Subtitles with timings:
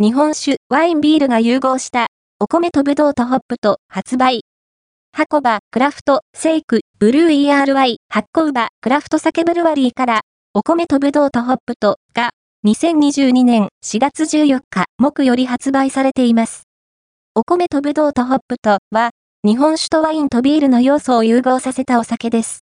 [0.00, 2.06] 日本酒、ワインビールが融合した、
[2.38, 4.42] お米とぶどうとホップと発売。
[5.12, 10.20] 箱場、クラフト、セイク、ブルー ERY、発酵場、クラフト酒ブルワリーから、
[10.54, 12.30] お米とぶどうとホップと、が、
[12.64, 16.68] 2022年4月14日、木より発売されています。
[17.34, 19.10] お米とぶどうとホップとは、
[19.44, 22.56] 日本酒とワインとビールの要素を融合させたお酒です。